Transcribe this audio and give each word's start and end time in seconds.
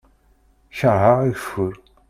Kerheɣ 0.77 1.17
ageffur. 1.23 1.73